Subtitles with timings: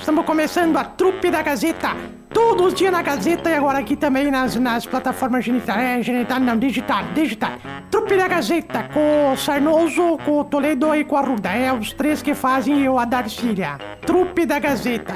[0.00, 1.94] Nós estamos começando a trupe da Gazeta.
[2.32, 6.40] Todos os dias na Gazeta e agora aqui também nas, nas plataformas genital, é, genital,
[6.40, 7.52] não, digital, digital.
[7.90, 11.50] Trupe da Gazeta, com o Sarnoso, com o Toledo e com a Ruda.
[11.50, 13.76] É os três que fazem eu a Darcília.
[14.06, 15.12] Trupe da Gazeta.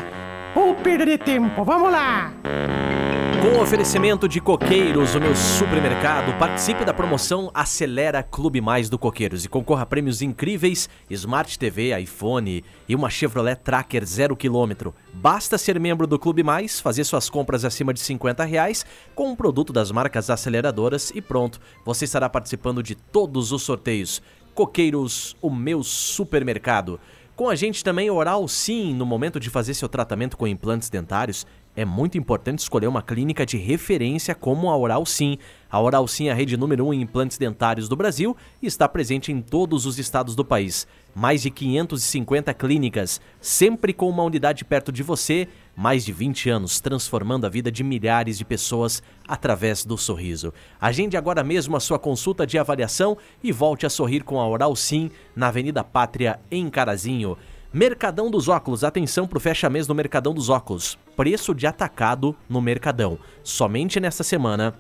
[0.55, 2.31] Ou perder tempo, vamos lá!
[3.45, 9.45] Com oferecimento de Coqueiros, o meu supermercado, participe da promoção Acelera Clube Mais do Coqueiros
[9.45, 14.93] e concorra a prêmios incríveis, Smart TV, iPhone e uma Chevrolet Tracker 0 km.
[15.13, 19.37] Basta ser membro do Clube Mais, fazer suas compras acima de 50 reais com um
[19.37, 24.23] produto das marcas aceleradoras e pronto, você estará participando de todos os sorteios.
[24.55, 26.99] Coqueiros, o meu supermercado.
[27.37, 31.45] Com a gente também Oral Sim, no momento de fazer seu tratamento com implantes dentários,
[31.77, 35.39] é muito importante escolher uma clínica de referência como a Oral Sim.
[35.69, 38.67] A Oral Sim é a rede número 1 um em implantes dentários do Brasil e
[38.67, 40.87] está presente em todos os estados do país.
[41.15, 46.81] Mais de 550 clínicas, sempre com uma unidade perto de você, mais de 20 anos
[46.81, 50.55] transformando a vida de milhares de pessoas através do sorriso.
[50.81, 54.77] Agende agora mesmo a sua consulta de avaliação e volte a sorrir com a Oral
[54.77, 57.37] Sim na Avenida Pátria, em Carazinho.
[57.75, 60.97] Mercadão dos Óculos, atenção pro fecha-mês no Mercadão dos Óculos.
[61.17, 63.19] Preço de atacado no Mercadão.
[63.43, 64.77] Somente nesta semana,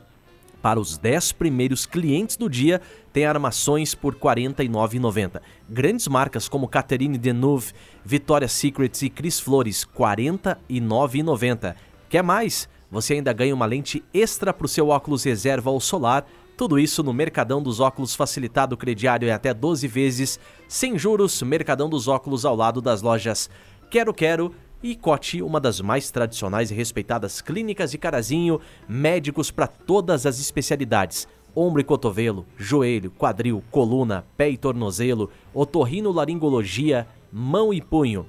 [0.62, 2.80] para os 10 primeiros clientes do dia,
[3.12, 5.40] tem armações por R$ 49,90.
[5.68, 7.72] Grandes marcas como Catherine Deneuve,
[8.04, 11.74] Victoria's Secrets e Cris Flores, R$ 49,90.
[12.08, 12.68] Quer mais?
[12.92, 16.24] Você ainda ganha uma lente extra para o seu óculos reserva ou solar
[16.56, 20.38] tudo isso no Mercadão dos Óculos facilitado crediário em até 12 vezes,
[20.68, 23.50] sem juros, Mercadão dos Óculos ao lado das lojas
[23.90, 29.66] Quero Quero e Cote, uma das mais tradicionais e respeitadas clínicas de Carazinho, médicos para
[29.66, 31.26] todas as especialidades.
[31.56, 38.26] Ombro e cotovelo, joelho, quadril, coluna, pé e tornozelo, otorrinolaringologia, mão e punho.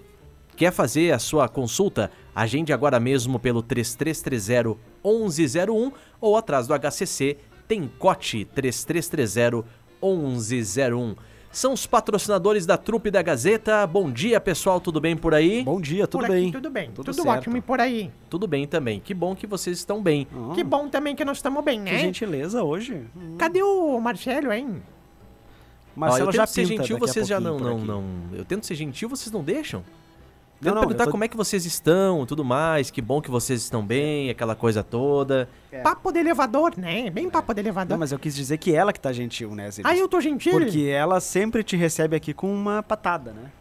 [0.56, 2.10] Quer fazer a sua consulta?
[2.34, 9.64] Agende agora mesmo pelo 3330 1101 ou atrás do HCC tem Cote 3330
[10.02, 11.16] 1101.
[11.52, 13.88] São os patrocinadores da Trupe da Gazeta.
[13.88, 15.64] Bom dia, pessoal, tudo bem por aí?
[15.64, 16.44] Bom dia, tudo por bem?
[16.44, 18.12] Aqui, tudo bem, tudo, tudo ótimo e por aí.
[18.30, 19.00] Tudo bem também.
[19.00, 20.28] Que bom que vocês estão bem.
[20.34, 22.00] Ah, Que bom também que nós estamos bem, que né?
[22.00, 23.06] gentileza hoje.
[23.38, 24.84] Cadê o Marcelo, hein?
[25.96, 28.04] Marcelo Ó, eu já tento ser gentil, vocês já não, não, não.
[28.34, 29.82] Eu tento ser gentil, vocês não deixam?
[30.74, 32.90] Não, perguntar tô- como é que vocês estão, tudo mais.
[32.90, 35.48] Que bom que vocês estão bem, aquela coisa toda.
[35.72, 35.82] É.
[35.82, 37.10] Papo de elevador, né?
[37.10, 37.92] Bem papo de elevador.
[37.92, 39.90] Não, mas eu quis dizer que ela que tá gentil, né, Zilis?
[39.92, 40.54] Ah, eu tô gentil?
[40.54, 43.52] Porque ela sempre te recebe aqui com uma patada, né?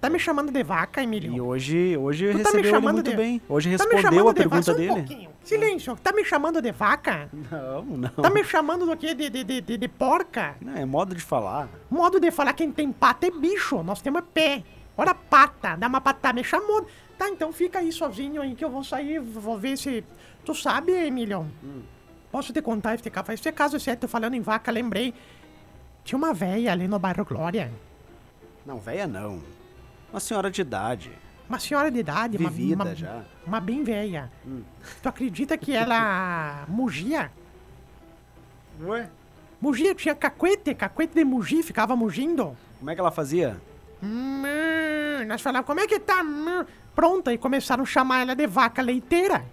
[0.00, 1.32] Tá me chamando de vaca, Emílio?
[1.32, 3.40] E hoje, hoje Tu tá me recebeu ele chamando muito de- bem.
[3.48, 4.88] Hoje Tá respondeu a de pergunta um dele.
[4.88, 5.30] pouquinho.
[5.44, 5.96] Silêncio.
[6.02, 7.28] Tá me chamando de vaca?
[7.32, 8.08] Não, não.
[8.10, 9.14] Tá me chamando do quê?
[9.14, 10.56] De, de, de, de, de porca?
[10.60, 11.68] Não, é modo de falar.
[11.88, 13.80] Modo de falar quem tem pata é bicho.
[13.84, 14.64] Nós temos pé.
[14.96, 15.76] Ora, pata.
[15.76, 16.34] Dá uma patada.
[16.34, 16.86] Me chamou.
[17.18, 19.18] Tá, então fica aí sozinho aí que eu vou sair.
[19.20, 20.04] Vou ver se...
[20.44, 21.46] Tu sabe, Emílio?
[22.30, 23.32] Posso te contar esse caso?
[23.32, 25.14] Esse caso certo, falando em vaca, lembrei.
[26.04, 27.70] Tinha uma véia ali no bairro Glória.
[28.66, 29.40] Não, velha não.
[30.12, 31.12] Uma senhora de idade.
[31.48, 32.36] Uma senhora de idade.
[32.38, 33.22] uma- Vivida uma, já.
[33.46, 34.30] Uma bem velha.
[35.02, 37.30] Tu acredita que ela mugia?
[38.82, 39.08] Ué?
[39.60, 42.56] Mugia, tinha cacuete, cacuete de mugir, ficava mugindo.
[42.78, 43.60] Como é que ela fazia?
[45.26, 46.22] Nós falávamos, como é que tá?
[46.94, 49.44] Pronta, e começaram a chamar ela de vaca leiteira.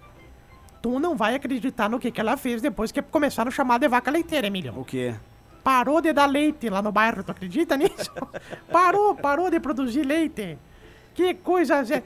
[0.82, 3.88] Tu não vai acreditar no que, que ela fez depois que começaram a chamar de
[3.88, 4.78] vaca leiteira, Emílio.
[4.78, 5.14] O quê?
[5.62, 8.10] Parou de dar leite lá no bairro, tu acredita nisso?
[8.72, 10.58] parou, parou de produzir leite.
[11.20, 11.84] Que coisa.
[11.84, 12.02] Zé.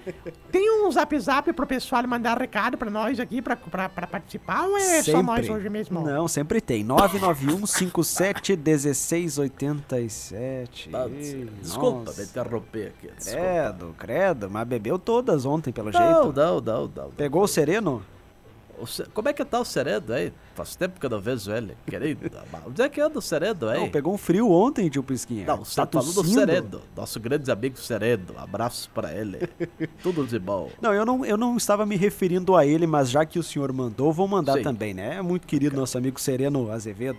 [0.51, 4.65] Tem um zap zap pro pessoal mandar recado pra nós aqui pra, pra, pra participar
[4.67, 6.01] ou é só nós hoje mesmo?
[6.01, 6.83] Não, sempre tem.
[6.83, 10.91] 991 57 16 87.
[10.91, 12.21] Ih, Desculpa nossa.
[12.21, 13.13] me interromper aqui.
[13.17, 13.41] Desculpa.
[13.41, 14.51] Credo, credo.
[14.51, 16.33] Mas bebeu todas ontem, pelo Não, jeito.
[16.37, 17.11] não, não, não.
[17.13, 18.03] Pegou o sereno?
[19.13, 20.33] Como é que tá o Seredo aí?
[20.55, 22.31] Faz tempo que eu não vejo ele, querido.
[22.67, 23.81] Onde é que anda o Seredo aí?
[23.81, 25.47] Não, pegou um frio ontem, tio Pisquinha.
[25.47, 26.25] Não, você tá, falando do?
[26.25, 28.35] Seredo, nosso grande amigo Seredo.
[28.37, 29.49] Abraços pra ele.
[30.03, 30.71] Tudo de bom.
[30.81, 33.73] Não, eu não, eu não estava me referindo a ele, mas já que o senhor
[33.73, 34.63] mandou, vou mandar Sim.
[34.63, 35.17] também, né?
[35.17, 37.19] É muito querido nosso amigo Sereno Azevedo.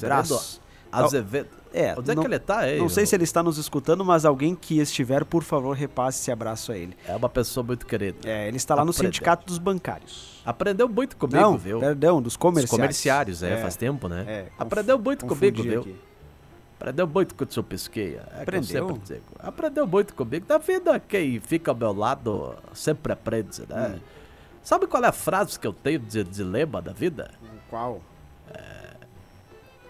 [0.00, 0.60] Braço.
[0.90, 1.61] Azevedo.
[1.74, 2.66] É, Onde é não- que ele tá?
[2.78, 6.30] Não sei se ele está nos escutando, mas alguém que estiver, por favor, repasse esse
[6.30, 6.96] abraço a ele.
[7.06, 8.18] É uma pessoa muito querida.
[8.28, 9.08] É, ele está lá no Aprendeu.
[9.12, 10.42] Sindicato dos Bancários.
[10.44, 11.78] Aprendeu muito comigo, não, viu?
[11.80, 12.70] perdão, dos Os comerciários.
[12.70, 14.24] comerciários, é, faz tempo, né?
[14.26, 15.80] É, Aprendeu muito comigo, viu?
[15.80, 15.96] aqui.
[16.78, 18.26] Aprendeu muito com o seu Pisqueia.
[18.36, 19.00] É Aprendeu?
[19.38, 20.44] Aprendeu muito comigo.
[20.48, 23.94] Na vida, quem fica ao meu lado sempre aprende, né?
[23.94, 24.00] Hum.
[24.64, 27.30] Sabe qual é a frase que eu tenho de dilema da vida?
[27.70, 28.00] Qual?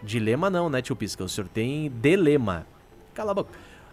[0.03, 1.23] Dilema não, né, tio Pisca?
[1.25, 2.67] O senhor tem dilema.
[3.15, 3.51] Cala a boca.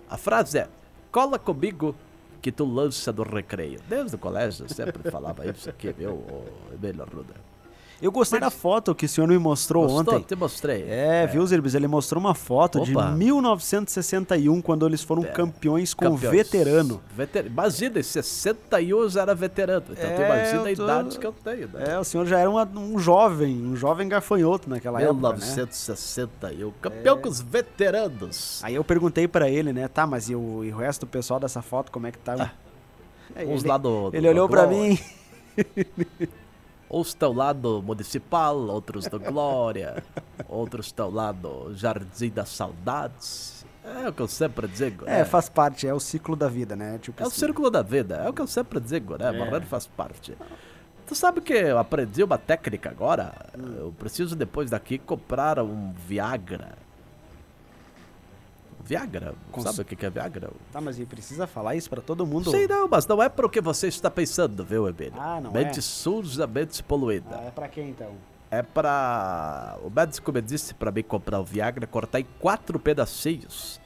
[0.10, 0.68] A frase é:
[1.12, 1.96] cola comigo
[2.42, 3.80] que tu lança do recreio.
[3.88, 7.36] Desde o colégio sempre falava isso aqui, ô Emílio Arruda?
[8.02, 10.16] Eu gostei da foto que o senhor me mostrou Gostou?
[10.16, 10.26] ontem.
[10.26, 10.86] Te mostrei.
[10.88, 11.76] É, viu, Zirbis?
[11.76, 13.12] Ele mostrou uma foto de Opa.
[13.12, 16.34] 1961, quando eles foram campeões com Campeões.
[16.38, 17.02] veterano.
[17.14, 17.46] Veter...
[17.48, 19.84] Imagina, em 61 já era veterano.
[19.90, 21.84] Então tu É, imagina a eu tô- idade que eu tenho, né?
[21.90, 25.36] É, o senhor já era uma- um jovem, um jovem gafanhoto naquela época, né?
[25.36, 28.62] 1961, campeão com os veteranos.
[28.64, 29.90] Aí eu perguntei pra ele, né?
[29.90, 32.54] Tá, mas e o, e o resto do pessoal dessa foto, como é que tá?
[33.36, 34.90] Aí Uns ele, lá do, do- ele olhou pra Glória.
[34.90, 35.00] mim.
[36.90, 40.04] Uns estão lá do Municipal, outros do Glória,
[40.48, 43.66] outros estão lá do Jardim das Saudades.
[43.84, 45.06] É o que eu sempre digo.
[45.06, 45.26] É, né?
[45.26, 46.98] faz parte, é o ciclo da vida, né?
[46.98, 47.40] Tipo É o assim.
[47.40, 49.30] círculo da vida, é o que eu sempre digo, né?
[49.30, 49.32] É.
[49.32, 50.36] Morrer faz parte.
[51.06, 53.34] Tu sabe que eu aprendi uma técnica agora?
[53.58, 53.76] Hum.
[53.80, 56.78] Eu preciso depois daqui comprar um Viagra.
[58.84, 59.34] Viagra?
[59.52, 60.50] Cons- Sabe o que é Viagra?
[60.72, 62.50] Tá, mas e precisa falar isso pra todo mundo?
[62.50, 65.14] Sei não, mas não é pro que você está pensando, viu, Emílio?
[65.18, 65.82] Ah, não mente é?
[65.82, 67.38] suja, mente poluída.
[67.40, 68.12] Ah, é pra quem então?
[68.52, 69.78] É pra.
[69.84, 73.80] O médico me disse pra mim comprar o Viagra, cortar em quatro pedacinhos.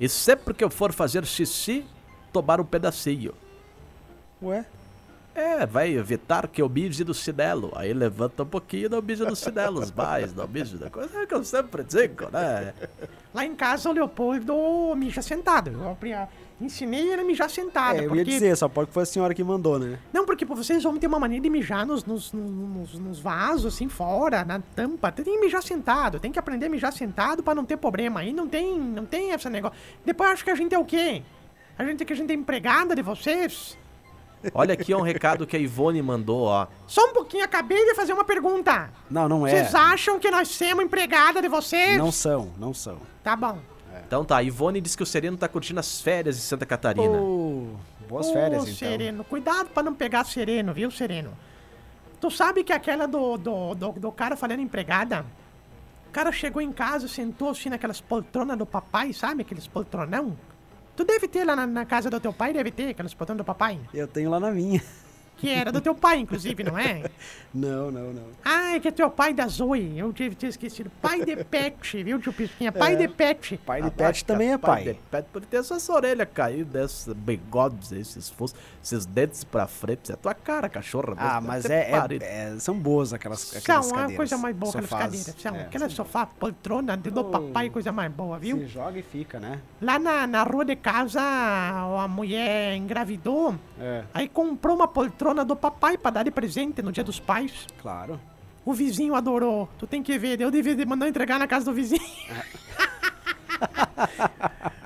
[0.00, 1.86] E sempre que eu for fazer xixi,
[2.32, 3.32] tomar um pedacinho.
[4.42, 4.64] Ué?
[5.34, 7.72] É, vai evitar que eu mije no chinelo.
[7.74, 11.18] Aí levanta um pouquinho e não mija nos chinelos mais, não mija na coisa.
[11.18, 12.72] É o que eu sempre digo, né?
[13.34, 15.70] Lá em casa o Leopoldo mija sentado.
[15.70, 15.98] Eu
[16.60, 17.96] ensinei ele a mijar sentado.
[17.96, 18.18] É, eu porque...
[18.18, 19.98] ia dizer, só pode que foi a senhora que mandou, né?
[20.12, 23.88] Não, porque vocês vão ter uma mania de mijar nos, nos, nos, nos vasos, assim,
[23.88, 25.10] fora, na tampa.
[25.10, 26.20] Tem que mijar sentado.
[26.20, 28.20] Tem que aprender a mijar sentado pra não ter problema.
[28.20, 29.76] Aí não tem, não tem esse negócio.
[30.04, 31.22] Depois acho que a gente é o quê?
[31.76, 33.76] A gente que a gente é empregada de vocês?
[34.52, 36.66] Olha aqui um recado que a Ivone mandou, ó.
[36.86, 38.90] Só um pouquinho, acabei de fazer uma pergunta.
[39.10, 39.50] Não, não é.
[39.50, 41.96] Vocês acham que nós somos empregada de vocês?
[41.96, 42.98] Não são, não são.
[43.22, 43.58] Tá bom.
[44.06, 47.18] Então tá, a Ivone diz que o Sereno tá curtindo as férias em Santa Catarina.
[47.18, 47.68] Ô,
[48.08, 48.74] boas Ô, férias, então.
[48.74, 51.32] Sereno, cuidado pra não pegar Sereno, viu, Sereno?
[52.20, 55.24] Tu sabe que aquela do, do, do, do cara falando empregada?
[56.08, 59.42] O cara chegou em casa, sentou assim naquelas poltronas do papai, sabe?
[59.42, 60.36] Aqueles poltronão.
[60.96, 63.44] Tu deve ter lá na, na casa do teu pai, deve ter aquelas poltronas do
[63.44, 63.80] papai.
[63.92, 64.82] Eu tenho lá na minha.
[65.36, 67.02] Que era do teu pai, inclusive, não é?
[67.56, 68.24] Não, não, não.
[68.44, 69.96] Ah, é que é teu pai da Zoe.
[69.96, 70.90] Eu tive tinha esquecido.
[71.00, 72.72] Pai de pet, viu, tio Pisquinha?
[72.72, 73.56] Pai de pet.
[73.58, 74.82] Pai de Ah, pet também é pai.
[74.82, 80.10] de pet, por ter essas orelhas caídas, esses bigodes, esses fossos, esses dentes pra frente.
[80.10, 81.14] É a tua cara, cachorra.
[81.16, 82.16] Ah, mas é, é-
[82.54, 84.14] é- São boas aquelas, aquelas São cadeiras.
[84.14, 85.04] a coisa mais boa, aquelas Sofás.
[85.04, 85.34] cadeiras.
[85.40, 87.24] São É, aquelas sofá, poltrona do Oh.
[87.26, 88.58] papai, coisa mais boa, viu?
[88.58, 89.60] Se joga e fica, né?
[89.80, 95.56] Lá na, na rua de casa, a mulher engravidou, É, aí comprou uma poltrona do
[95.56, 97.66] papai pra dar de presente no dia dos pais.
[97.80, 98.20] claro.
[98.66, 99.68] O vizinho adorou.
[99.78, 102.00] Tu tem que ver, eu devia de mandar entregar na casa do vizinho.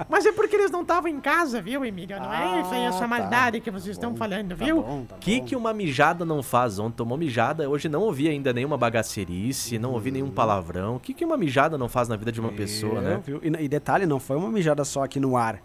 [0.09, 2.19] Mas é porque eles não estavam em casa, viu, Emílio?
[2.19, 3.07] Não é isso aí, Ah, essa tá.
[3.07, 4.83] maldade que vocês estão falando, Tá viu?
[4.83, 5.47] bom, tá O que, bom.
[5.47, 6.79] que uma mijada não faz?
[6.79, 10.97] Ontem tomou mijada, hoje não ouvi ainda nenhuma bagacerice, não ouvi nenhum palavrão.
[10.97, 13.23] O que, que uma mijada não faz na vida de uma pessoa, É, né?
[13.25, 13.41] viu?
[13.43, 15.61] E, e detalhe, não foi uma mijada só aqui no ar.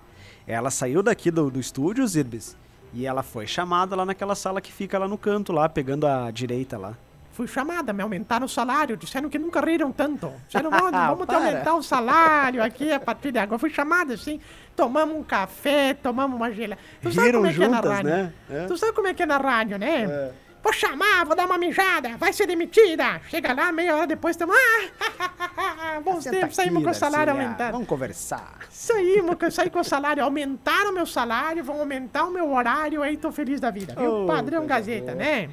[0.46, 2.58] Ela saiu daqui do, do estúdio, Zirbis,
[2.94, 6.30] e ela foi chamada lá naquela sala que fica lá no canto, lá, pegando a
[6.32, 6.94] direita lá.
[7.32, 10.32] Fui chamada, me aumentaram o salário, disseram que nunca riram tanto.
[10.46, 13.58] Disseram, vamos, vamos te aumentar o salário aqui a partir de agora.
[13.58, 14.40] Fui chamada assim,
[14.76, 16.80] tomamos um café, tomamos uma gelada.
[17.02, 18.10] Tu sabe Riram como é que é na rádio?
[18.10, 18.34] né?
[18.52, 18.66] É.
[18.68, 20.32] Tu sabe como é que é na rádio, né?
[20.64, 23.20] Vou chamar, vou dar uma mijada, vai ser demitida.
[23.28, 24.56] Chega lá, meia hora depois, estamos...
[24.56, 27.72] Ah, bons Senta tempos, saímos aqui, com o salário ah, aumentado.
[27.74, 28.60] Vamos conversar.
[28.70, 33.18] Saímos, saí com o salário, aumentaram o meu salário, vão aumentar o meu horário, aí
[33.18, 34.24] tô feliz da vida, viu?
[34.24, 35.16] Oh, Padrão Gazeta, boa.
[35.16, 35.50] né?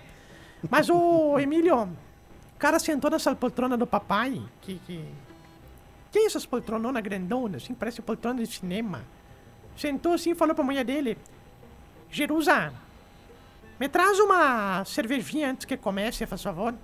[0.71, 4.81] Mas o Emílio, o cara sentou nessa poltrona do papai, que...
[4.87, 5.05] que...
[6.13, 9.03] Quem é essas poltrononas grandonas, assim, parece poltrona de cinema?
[9.77, 11.17] Sentou assim e falou pra mulher dele,
[12.11, 12.73] Jerusa,
[13.81, 16.75] me traz uma cervejinha antes que comece, faz favor.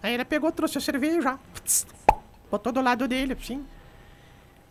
[0.00, 1.36] Aí ela pegou, trouxe a cerveja,
[2.48, 3.66] botou do lado dele, assim.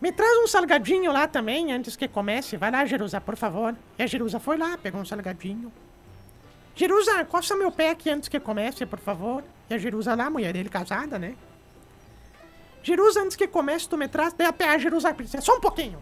[0.00, 2.56] Me traz um salgadinho lá também, antes que comece.
[2.56, 3.76] Vai lá, Jerusa, por favor.
[3.98, 5.70] E a Jerusa foi lá, pegou um salgadinho.
[6.74, 9.44] Jerusa, coça meu pé aqui antes que comece, por favor.
[9.68, 11.34] E a Jerusa lá, mulher dele casada, né?
[12.82, 14.32] Jerusa, antes que comece, tu me traz.
[14.32, 16.00] Daí a pé, a Jerusa, princesa, só um pouquinho.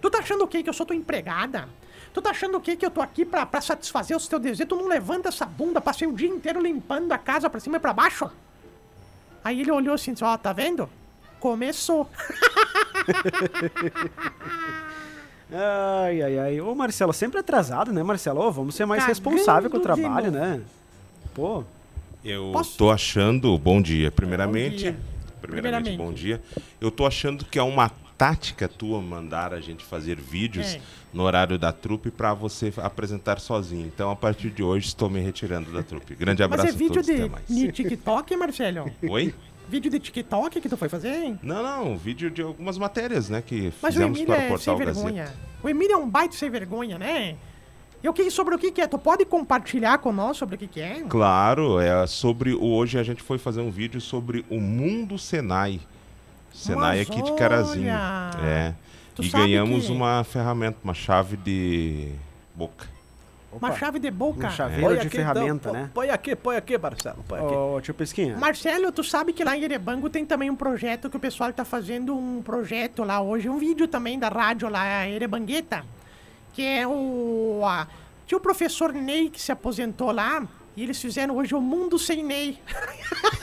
[0.00, 0.62] Tu tá achando o quê?
[0.62, 1.68] Que eu sou tua empregada?
[2.16, 2.74] Tu tá achando o quê?
[2.76, 4.66] Que eu tô aqui pra, pra satisfazer os teus desejos?
[4.66, 7.78] Tu não levanta essa bunda, passei o dia inteiro limpando a casa pra cima e
[7.78, 8.30] pra baixo?
[9.44, 10.88] Aí ele olhou assim, disse, ó, tá vendo?
[11.38, 12.08] Começou.
[15.52, 16.60] Ai, ai, ai.
[16.60, 18.40] Ô, Marcelo, sempre atrasado, né, Marcelo?
[18.40, 20.60] Ô, vamos ser mais Cagando responsável com o trabalho, né?
[21.34, 21.62] Pô,
[22.24, 22.76] Eu Posso?
[22.78, 24.96] tô achando, bom dia, primeiramente, dia.
[25.40, 25.96] primeiramente, Primeiramente.
[25.98, 26.42] bom dia.
[26.80, 30.80] Eu tô achando que é uma tática tua mandar a gente fazer vídeos É.
[31.12, 33.86] no horário da trupe pra você apresentar sozinho.
[33.86, 36.14] Então, a partir de hoje, estou me retirando da trupe.
[36.14, 38.90] Grande Mas abraço é vídeo todos, de, de TikTok, Marcelo?
[39.08, 39.34] Oi?
[39.68, 41.40] Vídeo de TikTok que tu foi fazer, hein?
[41.42, 44.48] Não, não, vídeo de algumas matérias, né, que Mas o fizemos para o é sem
[44.48, 45.24] Portal vergonha.
[45.24, 45.38] Gazeta.
[45.62, 47.36] O Emílio é um baita sem vergonha, né?
[48.02, 48.86] Eu que sobre o que, que é?
[48.86, 51.02] Tu pode compartilhar com nós sobre o que, que é?
[51.08, 55.80] Claro, é sobre o hoje a gente foi fazer um vídeo sobre o mundo Senai.
[56.56, 57.92] Senai Mas aqui de Carazinho.
[57.92, 58.30] olha!
[58.44, 58.74] É.
[59.14, 62.10] Tu e ganhamos que- uma ferramenta, uma chave de
[62.54, 62.86] boca.
[63.52, 64.48] Uma chave de boca.
[64.48, 65.90] Um chaveiro de ferramenta, então, né?
[65.94, 67.24] Põe aqui, põe aqui, Marcelo.
[67.26, 67.54] Põe aqui.
[67.54, 68.36] Ô, tio Pesquinha.
[68.36, 71.64] Marcelo, tu sabe que lá em Erebango tem também um projeto que o pessoal tá
[71.64, 75.84] fazendo um projeto lá hoje, um vídeo também da rádio lá, Erebangueta,
[76.52, 77.62] que é o...
[77.64, 77.86] A,
[78.26, 80.42] tinha o professor Ney que se aposentou lá,
[80.76, 82.58] e eles fizeram hoje o Mundo Sem Ney.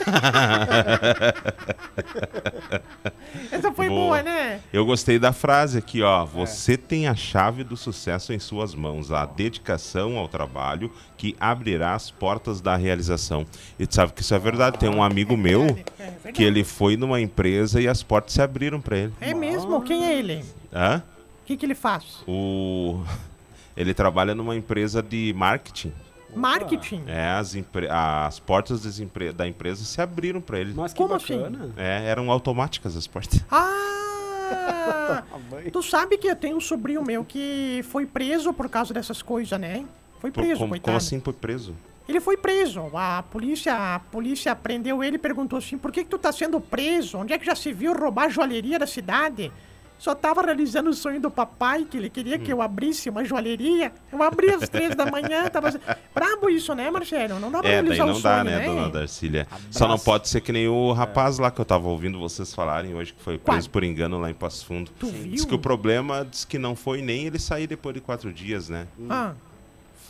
[3.50, 4.22] Essa foi boa, Boa.
[4.22, 4.60] né?
[4.72, 6.24] Eu gostei da frase aqui, ó.
[6.24, 11.94] Você tem a chave do sucesso em suas mãos, a dedicação ao trabalho que abrirá
[11.94, 13.44] as portas da realização.
[13.78, 14.78] E tu sabe que isso é verdade.
[14.78, 18.80] Tem um amigo meu é que ele foi numa empresa e as portas se abriram
[18.80, 19.12] para ele.
[19.20, 19.82] É mesmo?
[19.82, 20.44] Quem é ele?
[20.72, 21.02] Hã?
[21.42, 22.22] O que, que ele faz?
[22.28, 23.02] O
[23.76, 25.92] ele trabalha numa empresa de marketing.
[26.34, 27.04] Marketing.
[27.06, 27.54] É, as,
[27.90, 30.72] as portas empre- da empresa se abriram para ele.
[30.74, 31.38] Mas que Como assim?
[31.38, 31.70] bacana.
[31.76, 33.44] É, eram automáticas as portas.
[33.50, 35.22] Ah!
[35.72, 39.58] tu sabe que eu tenho um sobrinho meu que foi preso por causa dessas coisas,
[39.58, 39.84] né?
[40.20, 40.84] Foi Por- preso, como, coitado.
[40.84, 41.74] como assim foi preso?
[42.06, 42.90] Ele foi preso.
[42.94, 46.60] A polícia, a polícia prendeu ele e perguntou assim: por que, que tu tá sendo
[46.60, 47.16] preso?
[47.18, 49.50] Onde é que já se viu roubar joalheria da cidade?
[49.98, 53.90] Só tava realizando o sonho do papai, que ele queria que eu abrisse uma joalheria.
[54.12, 55.72] Eu abri às três da manhã, tava.
[56.14, 57.40] Brabo isso, né, Marcelo?
[57.40, 58.66] Não dá pra É, daí realizar não o dá, sonho, né, né?
[58.66, 59.48] dona Darcília?
[59.70, 62.94] Só não pode ser que nem o rapaz lá que eu tava ouvindo vocês falarem
[62.94, 63.72] hoje, que foi preso Qual?
[63.72, 64.90] por engano lá em Passo Fundo.
[64.98, 65.46] Tu Diz viu?
[65.46, 68.86] que o problema diz que não foi nem ele sair depois de quatro dias, né?
[69.08, 69.32] Ah,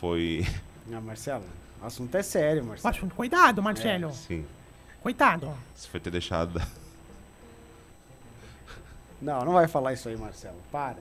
[0.00, 0.44] Foi.
[0.92, 1.44] Ah, Marcelo,
[1.80, 2.96] o assunto é sério, Marcelo.
[3.04, 4.12] mas cuidado, Marcelo.
[4.12, 4.44] Sim.
[5.02, 5.52] Coitado.
[5.76, 6.60] Isso foi ter deixado.
[9.25, 10.57] Não, não vai falar isso aí, Marcelo.
[10.71, 10.99] Para.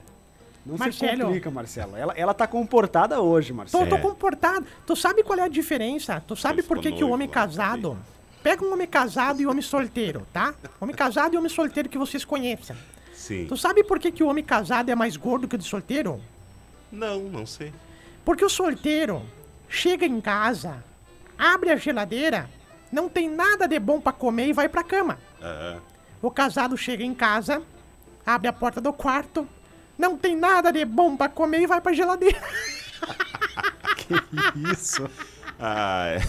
[0.65, 1.23] Não se Marcelo.
[1.25, 1.97] complica, Marcelo.
[1.97, 3.89] Ela, ela tá comportada hoje, Tô, Marcelo.
[3.89, 3.99] tô É.
[3.99, 4.65] comportado.
[4.87, 6.23] Tu sabe qual é a diferença?
[6.25, 7.97] Tu sabe por que, que o homem lá, casado.
[8.41, 10.53] Pega um homem casado e um homem solteiro, tá?
[10.79, 12.75] Homem casado e homem solteiro que vocês conheçam.
[13.13, 13.45] Sim.
[13.47, 16.21] Tu sabe por que, que o homem casado é mais gordo que o de solteiro?
[16.91, 17.73] Não, não sei.
[18.23, 19.21] Porque o solteiro
[19.67, 20.81] chega em casa,
[21.37, 22.49] abre a geladeira,
[22.91, 25.17] não tem nada de bom pra comer e vai pra cama.
[25.41, 25.77] Ah,
[26.21, 27.61] O casado chega em casa,
[28.25, 29.47] abre a porta do quarto,
[29.97, 32.41] não tem nada de bom pra comer e vai pra geladeira.
[34.71, 35.09] Isso.
[35.59, 36.19] ah, é.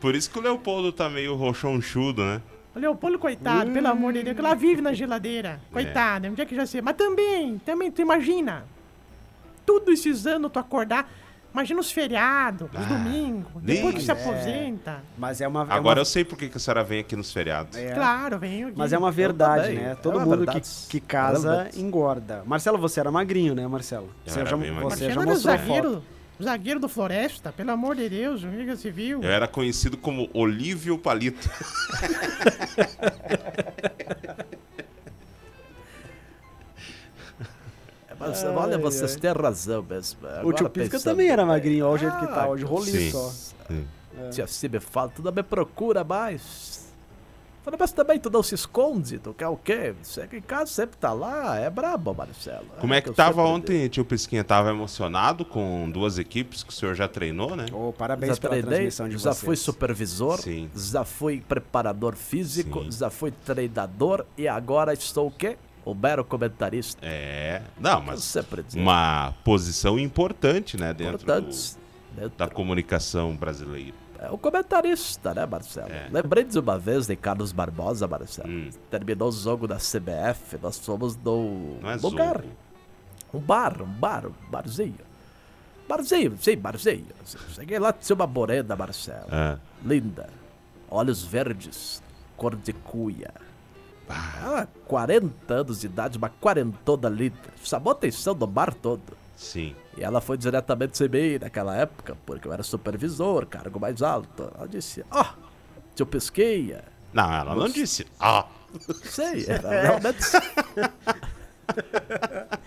[0.00, 2.42] Por isso que o Leopoldo tá meio rochonchudo, né?
[2.74, 5.60] O Leopoldo, coitado, pelo amor de Deus, que ela vive na geladeira.
[5.72, 6.82] Coitado, onde é que já sei?
[6.82, 8.66] Mas também, também, tu imagina.
[9.64, 11.08] Tudo esses anos tu acordar.
[11.54, 14.96] Imagina os feriados, os Ah, domingos, depois que se aposenta.
[15.16, 15.60] Mas é uma.
[15.60, 17.78] é Agora uma- eu sei por que que a senhora vem aqui nos feriados.
[17.78, 18.76] é- Claro, venho aqui.
[18.78, 19.78] Mas é uma verdade, também.
[19.78, 19.92] né?
[19.92, 20.62] É Todo uma mundo verdade.
[20.88, 21.80] que, que casa Verdade.
[21.80, 22.42] engorda.
[22.44, 24.08] Marcelo, você era magrinho, né, Marcelo?
[24.26, 25.66] Eu Você era já, você Marcelo já era mostrou foto.
[25.68, 26.02] zagueiro,
[26.42, 29.22] zagueiro do Floresta, pelo amor de Deus, o que você viu?
[29.22, 31.48] Eu era conhecido como Olívio Palito.
[38.42, 40.20] Mas, olha, vocês têm razão mesmo.
[40.26, 42.42] O Agora tio Pisca também era magrinho, olha o jeito que tá.
[42.44, 43.10] Ah, Hoje rolinho Sim.
[43.10, 43.30] só.
[43.68, 43.86] Sim.
[44.30, 46.84] Tia, se me fala, tu não me procura mais.
[47.64, 49.94] Falei, mas também tu não se esconde, tu quer o quê?
[50.02, 52.66] Você aqui em casa sempre tá lá, é brabo, Marcelo.
[52.78, 54.44] Como é que eu tava ontem, tio Pisquinha?
[54.44, 57.64] Tava emocionado com duas equipes que o senhor já treinou, né?
[57.64, 57.94] Digo.
[57.96, 59.38] parabéns Já pela treinei, transmissão de já vocês.
[59.44, 60.70] fui supervisor, Sim.
[60.76, 62.90] já fui preparador físico, Sim.
[62.92, 65.56] já fui treinador e agora estou o quê?
[65.84, 67.04] O mero comentarista.
[67.04, 67.60] É.
[67.78, 68.34] Não, mas
[68.74, 70.94] uma posição importante, né?
[70.94, 71.50] Dentro do-.
[72.16, 73.92] Dentro- da comunicação brasileira.
[74.18, 75.90] É o comentarista, né, Marcelo?
[75.92, 76.08] É.
[76.10, 78.48] Lembrei de uma vez de Carlos Barbosa, Marcelo.
[78.48, 78.70] Hum.
[78.90, 82.36] Terminou o jogo da CBF, nós fomos no Não é lugar.
[82.36, 82.48] jogo.
[83.34, 84.94] Um bar, um bar, um barzinho.
[85.86, 87.04] Barzinho, sim, barzinho.
[87.50, 89.26] Cheguei lá, tinha uma morena, Marcelo.
[89.30, 90.30] Ah, Linda.
[90.88, 92.02] Olhos verdes,
[92.36, 93.32] cor de cuia.
[94.08, 97.36] Ela, 40 anos de idade, uma quarentona linda.
[97.62, 99.16] Chamou a atenção do bar todo.
[99.36, 99.74] sim.
[99.96, 104.50] E ela foi diretamente sem mim naquela época, porque eu era supervisor, cargo mais alto.
[104.56, 105.24] Ela disse, ó,
[105.94, 106.82] tio Pesqueia.
[107.12, 108.04] Não, ela não disse.
[108.18, 108.44] Ah,
[109.04, 110.18] Sei, era realmente...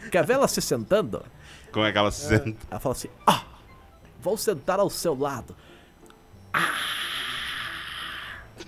[0.10, 1.22] Quer ver ela se sentando?
[1.72, 2.58] como é que ela se sente?
[2.72, 3.39] Ela falou assim, ó,
[4.22, 5.53] vou sentar ao seu lado.
[6.53, 6.72] Ah!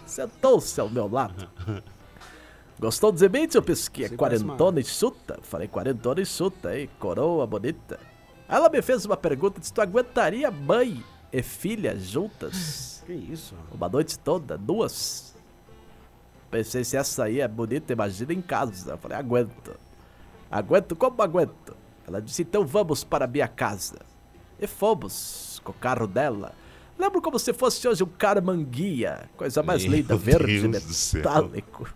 [0.06, 1.50] Sentou-se ao meu lado.
[2.80, 4.08] Gostou de mim, tio Pisquinha?
[4.10, 5.40] Sim, parece uma- Quarentona e chuta?
[5.42, 6.90] Falei quarentona e chuta, hein?
[7.00, 8.00] Coroa bonita.
[8.48, 13.54] Ela me fez uma pergunta se tu aguentaria mãe e filha juntas Que isso?
[13.74, 15.36] uma noite toda, duas.
[16.50, 18.98] Pensei se essa aí é bonita, imagina em casa.
[18.98, 19.76] Falei, aguento.
[20.50, 21.76] Aguento como aguento.
[22.08, 24.00] Ela disse, então vamos para a minha casa.
[24.60, 26.54] E fomos com o carro dela.
[27.00, 29.30] Lembro como se fosse hoje um caramanguia.
[29.38, 31.88] Coisa mais Meu linda, verde, Deus metálico.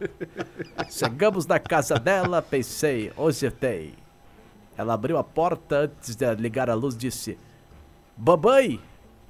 [0.90, 3.96] Chegamos na casa dela, pensei, hoje tem.
[4.78, 7.38] Ela abriu a porta antes de ligar a luz disse:
[8.16, 8.80] Babãe,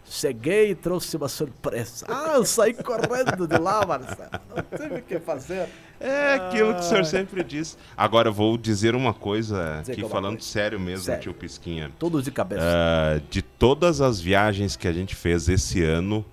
[0.09, 2.05] cheguei e trouxe uma surpresa.
[2.09, 4.29] Ah, eu saí correndo de lá, Marcelo.
[4.55, 5.67] Não tive o que fazer.
[5.99, 7.77] É aquilo que o senhor sempre diz.
[7.95, 10.47] Agora eu vou dizer uma coisa Dizer aqui, é falando coisa.
[10.51, 11.21] sério mesmo, Sério.
[11.21, 11.91] tio Pisquinha.
[11.97, 12.61] Tudo de cabeça.
[12.65, 16.25] Ah, de todas as viagens que a gente fez esse ano,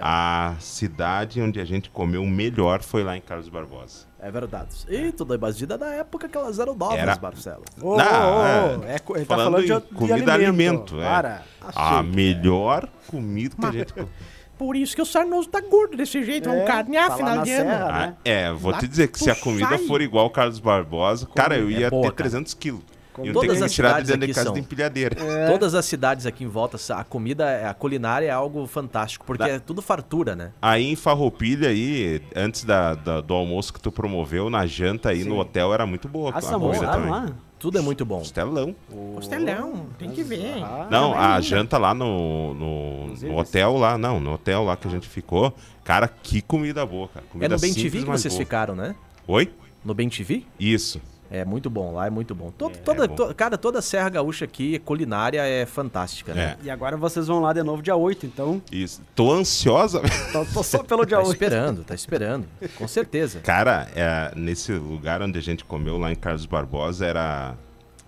[0.00, 4.06] A cidade onde a gente comeu melhor foi lá em Carlos Barbosa.
[4.20, 4.74] É verdade.
[4.88, 7.62] E tudo imagina na época que elas eram novas, Era- Marcelo.
[7.80, 8.94] Ô, Não, ô, ô, é.
[8.94, 10.94] é ele tá Falando falando de, de comida alimento.
[10.94, 11.04] alimento, é.
[11.04, 11.42] Para.
[11.74, 14.08] A melhor comida que a gente comeu.
[14.56, 17.36] Por isso que o Sarnoso tá gordo desse jeito, é um É, carnear tá final
[17.36, 17.92] na de serra, ano.
[17.92, 18.14] né?
[18.16, 19.78] Ah, é, vou Lá te dizer que se a comida sai.
[19.78, 22.30] for igual o Carlos Barbosa, cara, eu é ia boa, ter cara.
[22.30, 22.80] 300 quilos.
[23.14, 24.54] Como Eu todas tenho que tirar de cidades dentro de aqui casa são.
[24.54, 25.16] de empilhadeira.
[25.48, 29.48] Todas as cidades aqui em volta, a comida, a culinária é algo fantástico, porque Dá-
[29.50, 30.50] é tudo fartura, né?
[30.60, 35.22] Aí em Farroupilha aí, antes da, da- do almoço que tu promoveu, na janta aí
[35.24, 37.10] no hotel era muito boa Ah, a comida moraram também.
[37.10, 37.28] lá?
[37.56, 38.18] Tudo é muito bom.
[38.18, 38.74] Costelão.
[39.14, 40.62] Costelão, tem que ver.
[40.62, 44.76] Ah, Não, Ah, a janta lá no, no, no hotel lá, não, no hotel lá
[44.76, 45.54] que a gente ficou.
[45.84, 47.24] Cara, que comida boa, cara.
[47.26, 48.44] É Comida no Bem TV que vocês boa.
[48.44, 48.94] ficaram, né?
[49.26, 49.50] Oi?
[49.84, 50.44] No Bem TV?
[50.58, 51.00] Isso.
[51.36, 52.52] É muito bom, lá é muito bom.
[52.56, 53.14] Todo, toda, bom.
[53.16, 56.56] to- cara, toda a Serra Gaúcha aqui, culinária é fantástica, né?
[56.62, 56.66] É.
[56.66, 58.62] E agora vocês vão lá de novo dia 8, então.
[58.70, 59.02] Isso.
[59.16, 60.00] Tô ansiosa.
[60.32, 61.32] Tô, tô só pelo dia Tá 8.
[61.32, 62.46] esperando, tá esperando.
[62.78, 63.40] Com certeza.
[63.40, 67.54] Cara, é, nesse lugar onde a gente comeu lá em Carlos Barbosa era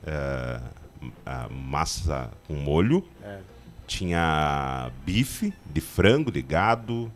[0.07, 0.61] é,
[1.25, 3.39] a massa com molho, É.
[3.89, 7.11] tinha bife de frango, de gado,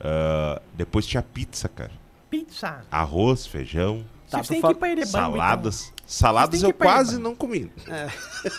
[0.00, 1.90] ah, depois tinha pizza, cara.
[2.30, 2.82] Pizza.
[2.90, 5.92] Arroz, feijão, Vocês têm que ir pra Erebango, saladas.
[6.06, 7.70] Saladas Vocês têm eu pra quase não comi.
[7.82, 7.94] então.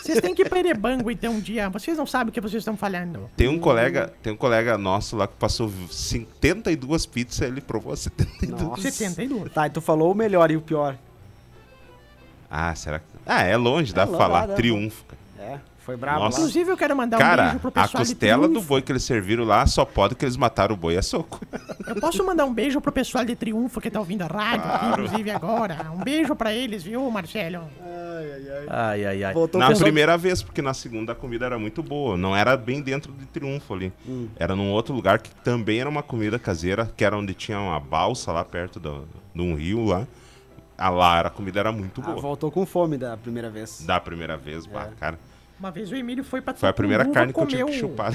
[0.02, 1.68] Vocês têm que ir pra Erebango, então, um dia.
[1.68, 3.28] Vocês não sabem o que vocês estão falando.
[3.36, 8.62] Tem um colega, tem um colega nosso lá que passou 72 pizzas, ele provou 72.
[8.62, 8.82] Nossa.
[8.82, 9.52] 72.
[9.52, 10.96] Tá, e tu falou o melhor e o pior.
[12.50, 13.04] Ah, será que.
[13.26, 14.40] Ah, é longe, dá É pra longe, falar.
[14.40, 14.54] dá, dá.
[14.54, 15.20] Triunfo, cara.
[15.52, 16.38] É, foi brabo Nossa.
[16.38, 18.68] Inclusive, eu quero mandar um Cara, beijo pro a pessoal de costela do Triunfo.
[18.68, 21.40] boi que eles serviram lá, só pode que eles mataram o boi a soco.
[21.86, 24.86] Eu posso mandar um beijo pro pessoal de Triunfo que tá ouvindo a rádio, aqui,
[24.86, 25.90] inclusive agora.
[25.92, 27.64] Um beijo pra eles, viu, Marcelo?
[28.68, 29.32] Ai, ai, ai.
[29.34, 32.16] Voltou na primeira vez, porque na segunda a comida era muito boa.
[32.16, 33.92] Não era bem dentro de Triunfo ali.
[34.06, 34.28] Hum.
[34.36, 37.80] Era num outro lugar que também era uma comida caseira, que era onde tinha uma
[37.80, 40.06] balsa lá perto do, de um rio lá.
[40.82, 42.20] Ah, lá era, a comida era muito Ah, boa.
[42.22, 43.82] voltou com fome da primeira vez.
[43.84, 44.94] Da primeira vez, bah, É.
[44.98, 45.18] cara.
[45.60, 48.14] Uma vez o Emílio foi pra Foi a primeira carne que eu tive que chupar.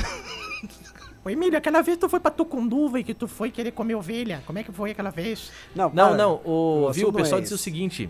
[1.23, 4.41] Ô, Emílio, aquela vez tu foi pra Tucunduva e que tu foi querer comer ovelha.
[4.47, 5.51] Como é que foi aquela vez?
[5.75, 6.17] Não, para.
[6.17, 8.09] não, o, o viu, o pessoal é disse o seguinte: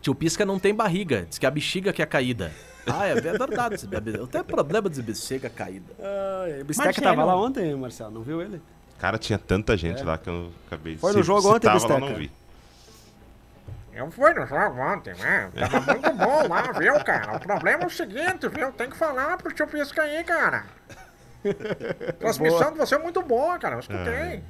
[0.00, 2.52] tio Pisca não tem barriga, diz que é a bexiga que é caída.
[2.86, 3.86] Ah, é verdade.
[4.16, 5.92] Eu tenho problema de bexiga caída.
[6.00, 8.60] Ai, o Bisteca tava lá ontem, Marcelo, não viu ele?
[8.98, 10.94] Cara, tinha tanta gente lá que eu acabei.
[10.94, 10.96] É.
[10.96, 12.00] Foi no jogo se ontem, tava lá, Bisteca?
[12.00, 12.30] não vi.
[13.94, 15.50] Eu fui no jogo ontem, né?
[15.54, 17.36] Tava muito bom lá, viu, cara?
[17.36, 18.72] O problema é o seguinte, viu?
[18.72, 20.64] Tem que falar pro tio Pisca aí, cara.
[22.18, 23.74] Transmissão de você é muito boa, cara.
[23.76, 24.42] Eu escutei.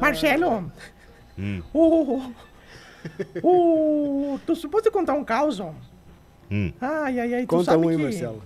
[0.00, 0.72] Marcelo!
[1.38, 1.62] Hum.
[1.74, 2.32] O.
[3.42, 4.38] O.
[4.46, 5.60] Tu suposto contar um caos?
[5.60, 5.72] ó?
[6.50, 6.72] Hum.
[6.80, 7.42] Ai, ai, ai.
[7.42, 8.02] Tu Conta sabe um aí, que...
[8.02, 8.42] Marcelo.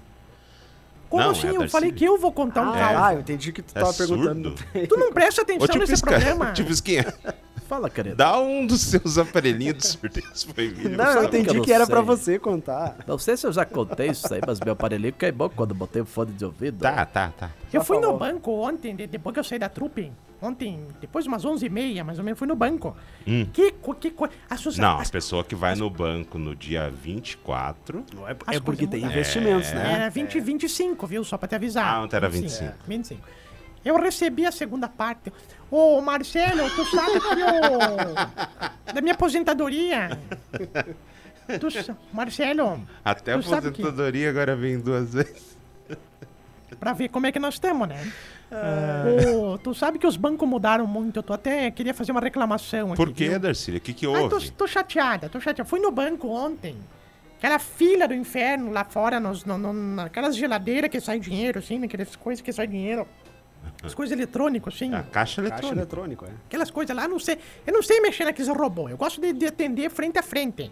[1.09, 1.49] Como Não, assim?
[1.49, 3.03] é eu falei que eu vou contar um caos.
[3.03, 4.57] Ah, eu entendi que tu É tava perguntando.
[4.59, 4.87] surdo?
[4.89, 6.53] Tu não presta atenção nesse programa.
[6.53, 7.05] tio Pisquinha,
[7.69, 8.17] Fala, querido.
[8.17, 10.97] dá um dos seus aparelhinhos de surpresa pro Emílio.
[10.97, 12.97] Não, eu entendi que era pra você contar.
[13.07, 16.05] Não sei se eu já contei isso aí, mas meu aparelhinho queimou quando botei o
[16.07, 16.79] fone de ouvido.
[16.81, 17.51] Tá, tá, tá.
[17.73, 20.13] Eu Já fui no banco ontem, de- depois que eu saí da trupe.
[20.43, 22.95] Ontem, depois de umas 11h30, mais ou menos, fui no banco.
[23.27, 23.47] Hum.
[23.51, 24.35] Que, co- que coisa.
[24.51, 24.83] Assusta...
[24.83, 28.05] Não, a as- pessoa que vai no banco no dia 24.
[28.15, 29.93] Não é, As é porque tem investimentos, né?
[29.95, 31.25] Era 20 e 25, viu?
[31.25, 31.87] Só pra te avisar.
[31.87, 32.75] Ah, ontem era 25.
[32.87, 33.23] 25.
[33.85, 35.33] Eu recebi a segunda parte.
[35.71, 38.15] Ô, Marcelo, tu sabe que eu...
[38.95, 40.19] Da minha aposentadoria.
[41.61, 41.69] Tu,
[42.13, 45.57] Marcelo, Até a sabe que- aposentadoria agora vem duas vezes.
[46.79, 48.11] pra ver como é que nós estamos, né?
[48.53, 49.05] Ah.
[49.37, 51.19] Ô, tu sabe que os bancos mudaram muito.
[51.19, 52.97] Eu tô até queria fazer uma reclamação aqui.
[52.97, 53.39] Por quê?
[53.39, 53.79] Darcília?
[53.79, 54.51] O que, que Ai, tô, houve?
[54.53, 55.69] tô chateada, tô chateada.
[55.69, 56.77] Fui no banco ontem.
[57.39, 61.79] Aquela fila do inferno lá fora, nos, no, no- naquelas geladeiras que sai dinheiro, assim,
[61.79, 63.07] naquelas coisas que sai dinheiro.
[63.83, 64.93] As coisas eletrônicas, assim.
[64.95, 65.75] A caixa Caixa eletrônica.
[65.81, 66.31] eletrônico, é.
[66.47, 67.39] Aquelas coisas lá, não sei.
[67.67, 68.91] Eu não sei mexer naqueles robôs.
[68.91, 70.71] Eu gosto de, de atender frente a frente.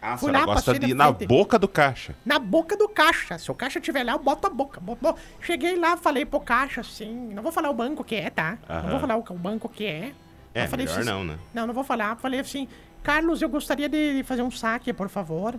[0.00, 2.14] Ah, Fui lá, gosta de ir na boca do caixa.
[2.26, 3.38] Na boca do caixa.
[3.38, 4.78] Se o caixa estiver lá, eu boto a boca.
[4.78, 7.10] Bo- bo- Cheguei lá, falei pro caixa assim.
[7.32, 8.58] Não vou falar o banco que é, tá?
[8.68, 10.12] Não vou falar o, o banco que é.
[10.54, 11.38] É, Eu falei melhor assim, não, né?
[11.54, 12.16] Não, não vou falar.
[12.16, 12.68] Falei assim,
[13.02, 15.58] Carlos, eu gostaria de fazer um saque, por favor.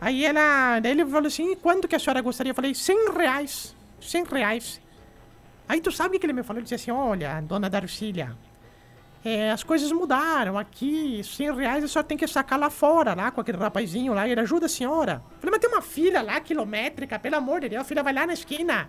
[0.00, 0.78] Aí ela.
[0.80, 2.50] Daí ele falou assim, "E quanto que a senhora gostaria?
[2.50, 3.74] Eu falei, 100 reais.
[4.00, 4.80] 100 reais.
[5.68, 6.58] Aí tu sabe o que ele me falou?
[6.58, 8.36] Ele disse assim, olha, dona Darcília,
[9.24, 13.30] é, as coisas mudaram aqui, 100 reais a senhora tem que sacar lá fora, lá
[13.30, 15.22] com aquele rapazinho lá, ele ajuda a senhora.
[15.30, 18.12] Eu falei, mas tem uma fila lá, quilométrica, pelo amor de Deus, a fila vai
[18.12, 18.86] lá na esquina.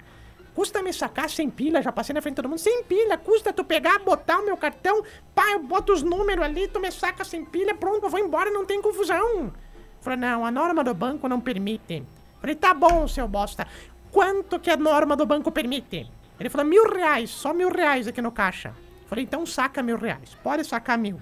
[0.53, 3.53] Custa me sacar sem pila, já passei na frente de todo mundo, sem pilha, custa
[3.53, 7.23] tu pegar, botar o meu cartão, pá, eu boto os números ali, tu me saca
[7.23, 9.53] sem pilha, pronto, eu vou embora, não tem confusão.
[10.01, 12.03] Falei, não, a norma do banco não permite.
[12.41, 13.65] Falei, tá bom, seu bosta,
[14.11, 16.09] quanto que a norma do banco permite?
[16.39, 18.69] Ele falou, mil reais, só mil reais aqui no caixa.
[18.69, 21.21] Eu falei, então saca mil reais, pode sacar mil.